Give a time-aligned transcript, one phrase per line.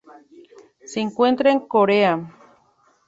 [0.83, 2.27] Se encuentra en Corea.